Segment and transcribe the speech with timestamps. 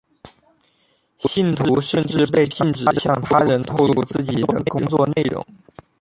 [1.25, 5.45] 信徒甚至被禁止向他人透露自己的工作内容。